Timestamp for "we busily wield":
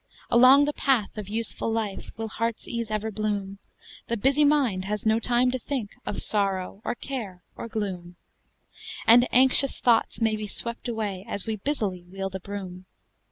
11.45-12.33